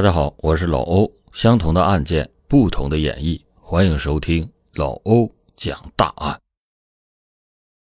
[0.00, 1.12] 大家好，我是老欧。
[1.34, 6.40] 相同的案件，不同的演绎，欢迎收听老欧讲大案。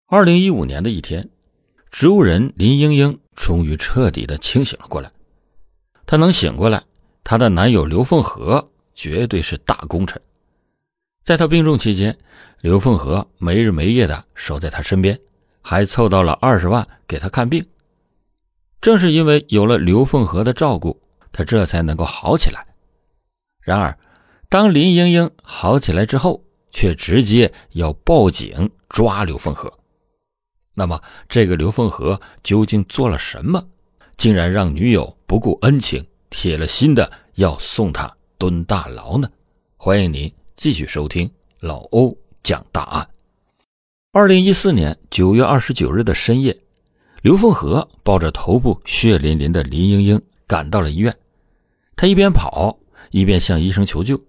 [0.08, 1.30] 二零一五年的一天，
[1.92, 5.12] 植物人林英英终于彻底的清醒了过来。
[6.08, 6.82] 她能醒过来，
[7.24, 10.20] 她的男友刘凤和绝对是大功臣。
[11.24, 12.18] 在她病重期间，
[12.62, 15.20] 刘凤和没日没夜的守在她身边，
[15.62, 17.64] 还凑到了二十万给她看病。
[18.82, 21.00] 正是因为有了刘凤和的照顾。
[21.32, 22.66] 他这才能够好起来。
[23.62, 23.98] 然而，
[24.50, 29.72] 当林英英好起来之后，却直接要报警抓刘凤和。
[30.74, 33.64] 那么，这个刘凤和究竟做了什么，
[34.18, 39.30] 竟然让女友不顾恩情，铁了心的要送他蹲大牢呢？
[39.76, 43.08] 欢迎您继续收听老欧讲大案。
[44.12, 46.58] 二零一四年九月二十九日的深夜，
[47.22, 50.22] 刘凤和抱着头部血淋淋的林英英。
[50.50, 51.16] 赶到了医院，
[51.96, 52.76] 他一边跑
[53.12, 54.20] 一边向医生求救，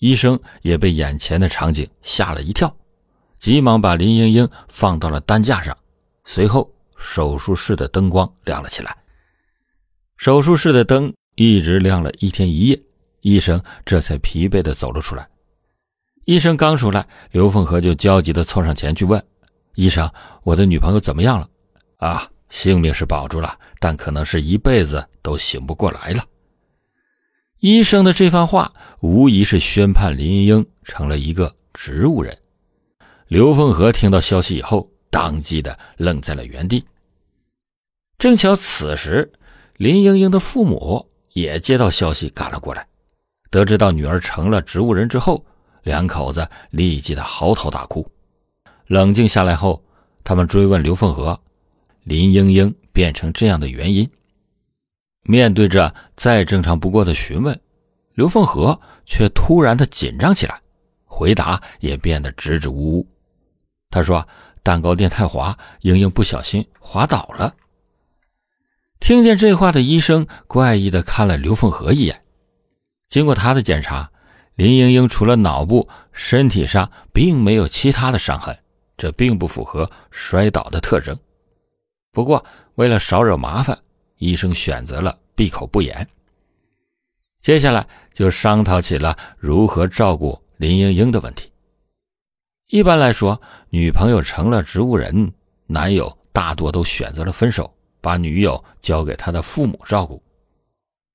[0.00, 2.76] 医生也被眼前的场景吓了一跳，
[3.38, 5.74] 急忙把林英英放到了担架上。
[6.26, 8.94] 随后，手术室的灯光亮了起来。
[10.18, 12.78] 手术室的灯一直亮了一天一夜，
[13.22, 15.26] 医生这才疲惫地走了出来。
[16.26, 19.24] 医生刚出来，刘凤和就焦急地凑上前去问
[19.74, 21.48] ：“医生，我的女朋友怎么样了？”
[21.96, 22.28] 啊。
[22.52, 26.22] 性命是保住了，但可能是一辈子都醒不过来了。
[27.60, 32.36] 医生的这番话无疑是宣判林英英成了一个植物人。
[33.26, 36.84] 刘凤和听到消息以后，当即的愣在了原地。
[38.18, 39.32] 正巧此时，
[39.78, 42.86] 林英英的父母也接到消息赶了过来，
[43.50, 45.42] 得知到女儿成了植物人之后，
[45.84, 48.06] 两口子立即的嚎啕大哭。
[48.88, 49.82] 冷静下来后，
[50.22, 51.40] 他们追问刘凤和。
[52.04, 54.08] 林英英变成这样的原因，
[55.22, 57.58] 面对着再正常不过的询问，
[58.14, 60.60] 刘凤和却突然的紧张起来，
[61.04, 63.06] 回答也变得支支吾吾。
[63.90, 64.26] 他说
[64.64, 67.54] ：“蛋糕店太滑，英英不小心滑倒了。”
[68.98, 72.24] 听见这话的医生怪异的看了刘凤和一眼。
[73.08, 74.10] 经过他的检查，
[74.54, 78.56] 林英英除了脑部，身体上并没有其他的伤痕，
[78.96, 81.16] 这并不符合摔倒的特征。
[82.12, 83.78] 不过，为了少惹麻烦，
[84.18, 86.06] 医生选择了闭口不言。
[87.40, 91.50] 接下来就商讨起了如何照顾林英英的问题。
[92.68, 93.40] 一般来说，
[93.70, 95.32] 女朋友成了植物人，
[95.66, 100.22] 男友大多都选择了分手，把女友交给他的父母照顾。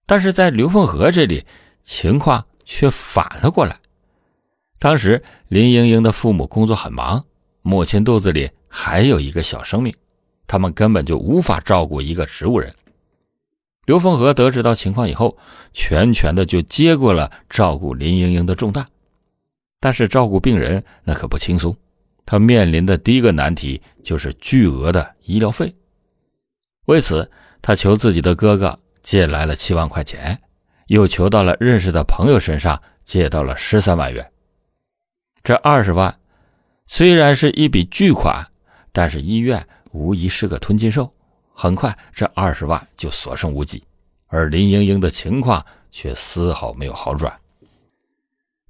[0.07, 1.45] 但是在刘凤和这里，
[1.83, 3.79] 情况却反了过来。
[4.79, 7.23] 当时林英英的父母工作很忙，
[7.61, 9.95] 母亲肚子里还有一个小生命。
[10.47, 12.73] 他们根本就无法照顾一个植物人。
[13.85, 15.37] 刘凤和得知到情况以后，
[15.71, 18.85] 全权的就接过了照顾林英英的重担。
[19.79, 21.75] 但是照顾病人那可不轻松，
[22.25, 25.73] 他面临的第一个难题就是巨额的医疗费。
[26.87, 27.29] 为此，
[27.61, 30.37] 他求自己的哥哥借来了七万块钱，
[30.87, 34.29] 又求到了认识的朋友身上借到了十三万元。
[35.43, 36.19] 这二十万
[36.87, 38.47] 虽然是一笔巨款，
[38.91, 39.65] 但是医院。
[39.91, 41.11] 无疑是个吞金兽，
[41.53, 43.83] 很快这二十万就所剩无几，
[44.27, 47.33] 而林英英的情况却丝毫没有好转。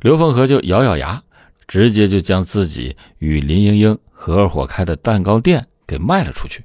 [0.01, 1.21] 刘凤和就咬咬牙，
[1.67, 6.63] 直接就将自己与林英英合伙开的蛋糕店给卖了出去，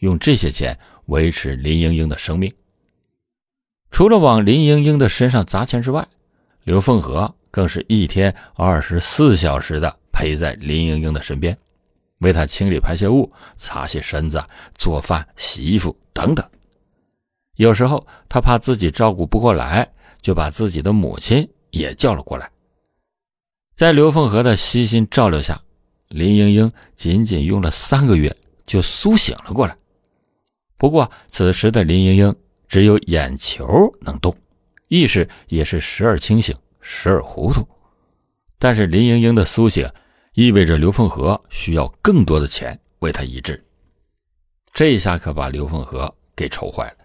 [0.00, 2.52] 用这些钱维持林英英的生命。
[3.90, 6.06] 除了往林英英的身上砸钱之外，
[6.64, 11.56] 刘凤和更是一天二十四小时的陪在林英英的身边。
[12.20, 14.42] 为他清理排泄物、擦洗身子、
[14.74, 16.48] 做饭、洗衣服等等。
[17.56, 22.50] 有时候他怕自己照顾不过来，就把自己的母亲也叫了过来。
[23.76, 25.60] 在刘凤和的悉心照料下，
[26.08, 29.76] 林英英仅仅用了三个月就苏醒了过来。
[30.76, 32.36] 不过此时的林英英
[32.68, 33.66] 只有眼球
[34.00, 34.36] 能动，
[34.88, 37.66] 意识也是时而清醒，时而糊涂。
[38.58, 39.90] 但是林英英的苏醒。
[40.34, 43.64] 意味着刘凤和需要更多的钱为他医治，
[44.72, 46.96] 这一下可把刘凤和给愁坏了。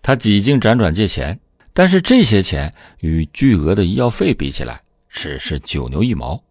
[0.00, 1.38] 他几经辗转借钱，
[1.74, 6.42] 但是这些钱与巨额的医药费比起来，只是九牛一毛。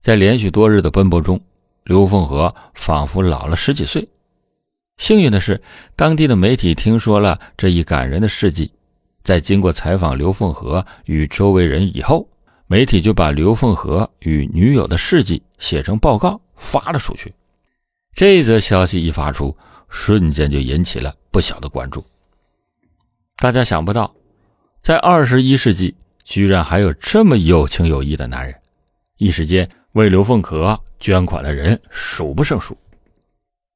[0.00, 1.38] 在连续多日的奔波中，
[1.84, 4.08] 刘凤和仿佛老了十几岁。
[4.96, 5.60] 幸运的是，
[5.96, 8.72] 当地的媒体听说了这一感人的事迹，
[9.22, 12.26] 在经过采访刘凤和与周围人以后。
[12.70, 17.34] 媒体就把刘凤和与女友的事迹写成报告发了出去。
[18.14, 19.56] 这则消息一发出，
[19.88, 22.04] 瞬间就引起了不小的关注。
[23.36, 24.14] 大家想不到，
[24.82, 25.94] 在二十一世纪，
[26.24, 28.54] 居然还有这么有情有义的男人，
[29.16, 32.76] 一时间为刘凤和捐款的人数不胜数。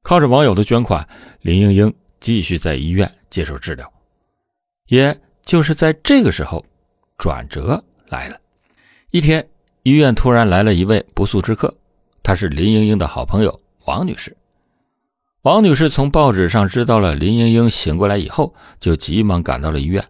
[0.03, 1.09] 靠着网友的捐款，
[1.41, 3.91] 林英英继续在医院接受治疗。
[4.89, 6.63] 也就是在这个时候，
[7.17, 8.39] 转折来了。
[9.13, 9.47] 一天，
[9.83, 11.77] 医院突然来了一位不速之客，
[12.23, 14.35] 她是林英英的好朋友王女士。
[15.43, 20.03] 王女士从报纸上知道了林英英醒过来以后，就急忙赶到了医院。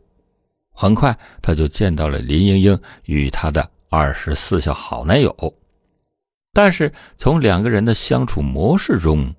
[0.72, 5.34] 很快，她就见到了林英英与她的二十四孝好男友。
[6.52, 9.34] 但是，从两个人的相处模式中，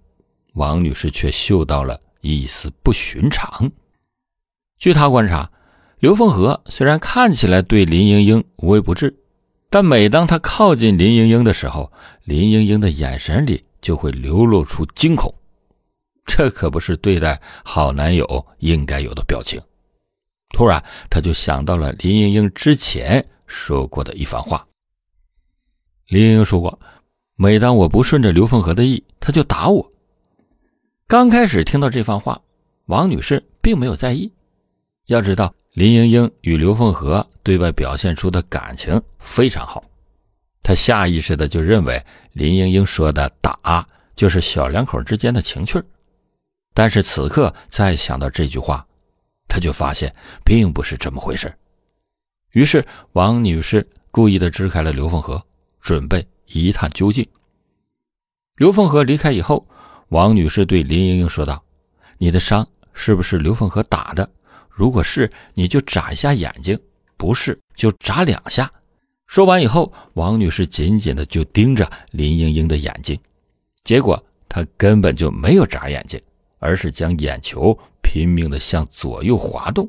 [0.56, 3.71] 王女士却嗅到了一丝不寻常。
[4.77, 5.50] 据她观察，
[6.00, 9.15] 刘凤和虽然看起来对林英英无微不至，
[9.74, 11.92] 但每当他靠近林英英的时候，
[12.25, 15.34] 林英英的眼神里就会流露出惊恐。
[16.28, 19.60] 这可不是对待好男友应该有的表情。
[20.50, 24.64] 突然，他就想到了林英英之前说过的一番话。
[26.06, 26.80] 林英英说过
[27.36, 29.92] ：“每当我不顺着刘凤和的意，他就打我。”
[31.10, 32.40] 刚开始听到这番话，
[32.86, 34.31] 王女士并没有在意。
[35.08, 39.84] 要知道，林英英与刘凤和对外表现出的感情非常好，
[40.62, 42.04] 她下意识的就认为
[42.34, 45.81] 林英英说的“打”就是小两口之间的情趣
[46.75, 48.86] 但是此刻再想到这句话，
[49.48, 50.14] 她就发现
[50.46, 51.52] 并不是这么回事
[52.52, 55.44] 于是，王女士故意的支开了刘凤和，
[55.81, 57.28] 准备一探究竟。
[58.58, 59.68] 刘凤和离开以后。
[60.10, 61.64] 王女士对林英英说道
[62.20, 64.30] ：“你的伤是不是刘凤和打的？
[64.74, 66.75] 如果是，你就眨一下眼睛；
[67.16, 68.70] 不是，就眨两下。”
[69.28, 73.20] 说完以后，王女士紧紧的就盯着林英英的眼睛，
[73.84, 76.20] 结果她根本就没有眨眼睛，
[76.58, 79.88] 而是将眼球拼命的向左右滑动。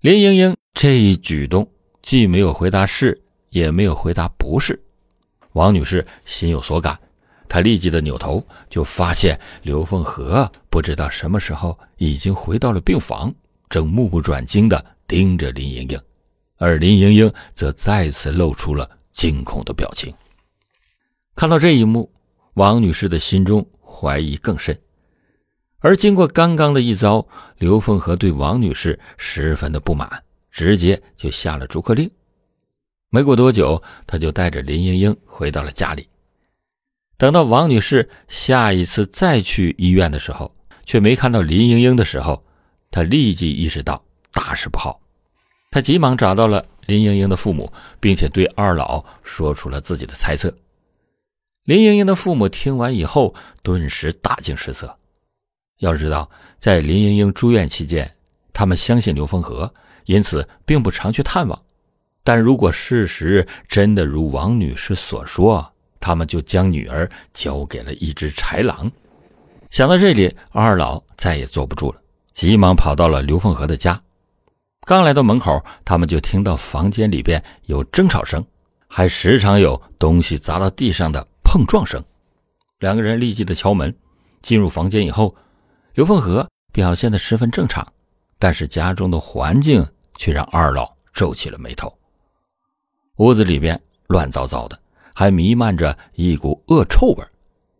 [0.00, 1.68] 林英英这一举动
[2.02, 3.20] 既没有回答是，
[3.50, 4.80] 也没有回答不是，
[5.52, 6.98] 王女士心有所感。
[7.48, 13.34] 她立即的扭头，就发现刘凤和不知道什么时候已经回到了病房，
[13.68, 16.00] 正目不转睛的盯着林莹莹，
[16.56, 20.12] 而林莹莹则再次露出了惊恐的表情。
[21.34, 22.10] 看到这一幕，
[22.54, 24.78] 王女士的心中怀疑更甚。
[25.80, 27.24] 而经过刚刚的一遭，
[27.58, 32.10] 刘凤和对王女士十分的不满，直接就下了逐客令。
[33.10, 36.08] 没过多久，他就带着林莹莹回到了家里。
[37.16, 40.54] 等到王女士下一次再去医院的时候，
[40.84, 42.44] 却没看到林莹莹的时候，
[42.90, 44.02] 他立即意识到
[44.32, 45.00] 大事不好。
[45.70, 47.70] 他急忙找到了林英英的父母，
[48.00, 50.52] 并且对二老说出了自己的猜测。
[51.64, 54.98] 林英英的父母听完以后，顿时大惊失色。
[55.80, 58.10] 要知道，在林英英住院期间，
[58.52, 59.72] 他们相信刘凤和，
[60.06, 61.62] 因此并不常去探望。
[62.24, 68.90] 但如果事实真的如王女士所说，他们就将女儿交给了一只豺狼。
[69.70, 72.00] 想到这里，二老再也坐不住了，
[72.32, 74.00] 急忙跑到了刘凤和的家。
[74.86, 78.44] 刚来到门口，他们就听到房间里边有争吵声，
[78.86, 82.02] 还时常有东西砸到地上的碰撞声。
[82.78, 83.94] 两个人立即的敲门，
[84.42, 85.34] 进入房间以后，
[85.94, 87.86] 刘凤和表现的十分正常，
[88.38, 89.86] 但是家中的环境
[90.16, 91.92] 却让二老皱起了眉头。
[93.16, 94.78] 屋子里边乱糟糟的。
[95.14, 97.24] 还弥漫着一股恶臭味，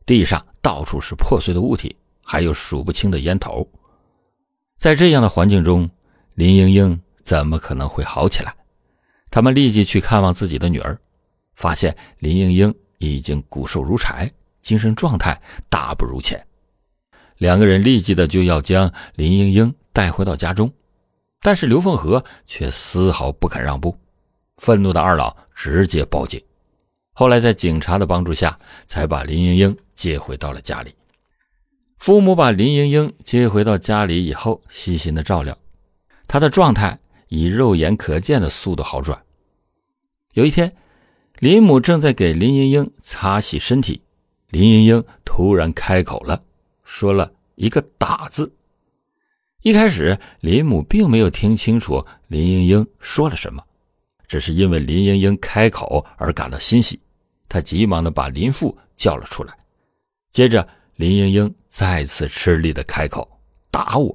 [0.05, 3.65] 地上到处是破碎的物体，还有数不清的烟头。
[4.79, 5.91] 在这样的环境中，
[6.37, 8.55] 林英英怎么可能会好起来？
[9.29, 10.97] 他们立即去看望自己的女儿，
[11.53, 14.31] 发现林英英已经骨瘦如柴，
[14.63, 16.47] 精神状态大不如前。
[17.39, 20.73] 两个人立即的就要将林英英带回到家中，
[21.43, 23.99] 但是刘凤和却丝毫不肯让步。
[24.59, 26.41] 愤怒的二老直接报警。
[27.15, 28.57] 后来，在警察的帮助下，
[28.87, 30.95] 才把林英英接回到了家里。
[31.99, 35.59] 父母把林英英接回到家里以后，细心的照料，
[36.29, 39.21] 她的状态以肉眼可见的速度好转。
[40.35, 40.73] 有一天，
[41.41, 44.01] 林母正在给林英英擦洗身体，
[44.51, 46.41] 林英英突然开口了，
[46.85, 48.51] 说了一个“打”字。
[49.63, 53.61] 一开始，林母并没有听清楚林英英说了什么，
[54.29, 57.01] 只是因为林英英开口而感到欣喜。
[57.49, 59.53] 她急忙的把林父叫了出来，
[60.31, 60.67] 接着
[60.99, 63.41] 林英英再次吃力的开口
[63.71, 64.13] ：“打我！”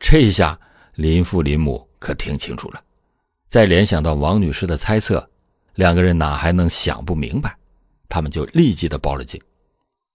[0.00, 0.58] 这一下
[0.94, 2.82] 林父林母可听清楚了，
[3.46, 5.28] 再联想到王女士的猜测，
[5.74, 7.54] 两个人哪还能想不明白？
[8.08, 9.38] 他们就立即的报了警。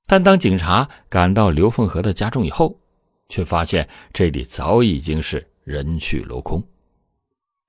[0.07, 2.75] 但当警察赶到刘凤和的家中以后，
[3.29, 6.63] 却发现这里早已经是人去楼空。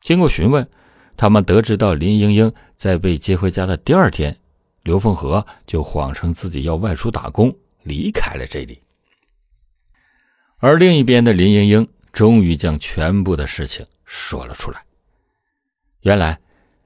[0.01, 0.67] 经过询问，
[1.15, 4.35] 他们得知到林英英在被接回家的第二天，
[4.83, 8.81] 刘凤和就谎称自己要外出打工，离开了这里。
[10.59, 14.83] 而另一边的林英英终于将全部的事情说了出来。
[16.03, 16.39] 原来，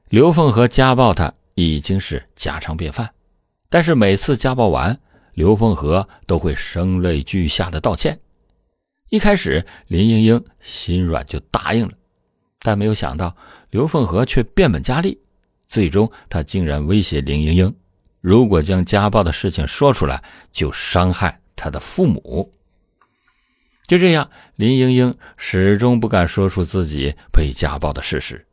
[0.08, 3.10] 刘凤和家暴她已经是家常便饭，
[3.68, 4.98] 但是每次家暴完，
[5.34, 8.18] 刘凤和都会声泪俱下的道歉。
[9.10, 11.92] 一开始，林英英心软就答应了，
[12.60, 13.36] 但没有想到
[13.70, 15.18] 刘凤和却变本加厉，
[15.66, 17.74] 最终他竟然威胁林英英，
[18.26, 22.52] 如果将家暴的事情说出来，就伤害他的父母。
[23.86, 28.44] 就这样，林英英始终不敢说出自己被家暴的事实。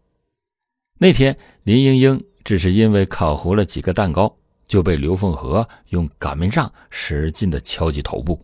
[0.99, 4.37] 那天，林英英只是因为烤糊了几个蛋糕，
[4.67, 8.39] 就被刘凤和用擀面杖使劲的敲击头部。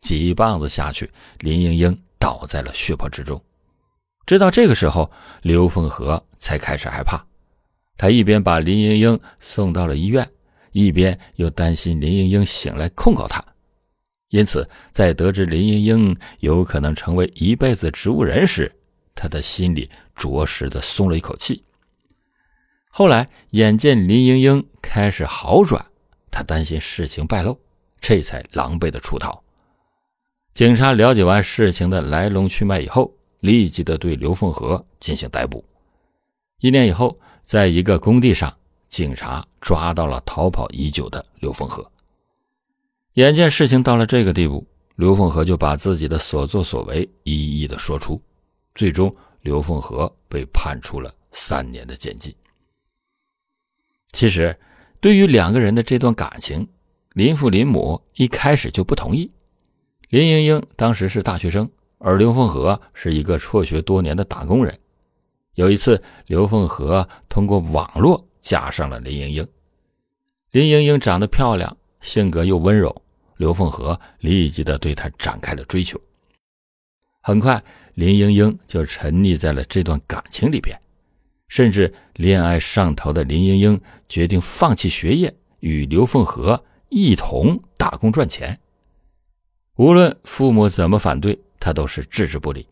[0.00, 3.40] 几棒子下去，林英英倒在了血泊之中。
[4.26, 5.08] 直到这个时候，
[5.42, 7.24] 刘凤和才开始害怕。
[7.96, 10.28] 他一边把林英英送到了医院，
[10.74, 13.42] 一边又担心林英英醒来控告他。
[14.30, 18.70] 因此，在得知林英英有可能成为一辈子植物人时，
[19.14, 21.62] 他的心里着实的松了一口气。
[22.88, 25.86] 后来，眼见林英英开始好转，
[26.32, 27.56] 他担心事情败露，
[28.00, 29.40] 这才狼狈的出逃。
[30.52, 35.64] 警察了解完事情的来龙去脉以后，立即的对刘凤和进行逮捕。
[36.58, 38.56] 一年以后，在一个工地上，
[38.94, 41.84] 警察抓到了逃跑已久的刘凤和。
[43.14, 48.22] 眼见事情到了这个地步，刘凤和就把自己的所作所为一一的说出。
[48.72, 52.32] 最终，刘凤和被判处了三年的监禁。
[54.12, 54.56] 其实，
[55.00, 56.64] 对于两个人的这段感情，
[57.14, 59.28] 林父林母一开始就不同意。
[60.08, 64.78] 林英英当时是大学生，而刘凤和是一个辍学多年的打工人。
[65.54, 69.48] 有一次，刘凤和通过网络加上了林英英。
[70.50, 73.02] 林英英长得漂亮，性格又温柔，
[73.38, 75.98] 刘凤和立即的对她展开了追求。
[77.22, 80.78] 很快，林英英就沉溺在了这段感情里边，
[81.48, 88.60] 甚至恋爱上头的林英英决定放弃学业，与刘凤和一同打工赚钱。
[89.76, 92.68] 无论父母怎么反对，他都是置之不理。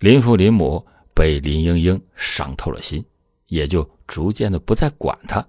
[0.00, 3.04] 林父林母被林英英伤透了心，
[3.48, 5.46] 也就逐渐的不再管他。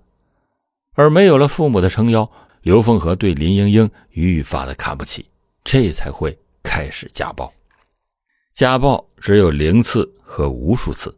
[0.96, 2.30] 而没有了父母的撑腰，
[2.62, 5.26] 刘凤和对林英英愈发的看不起，
[5.64, 7.54] 这才会开始家暴。
[8.54, 11.18] 家暴只有零次和无数次，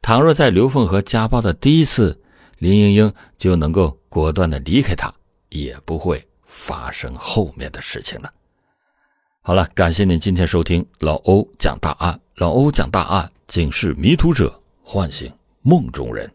[0.00, 2.20] 倘若在刘凤和家暴的第一次，
[2.58, 5.12] 林英英就能够果断的离开他，
[5.50, 8.32] 也不会发生后面的事情了。
[9.42, 12.18] 好了，感谢您今天收听老欧讲大案。
[12.36, 16.32] 老欧讲大案，警示迷途者，唤醒梦中人。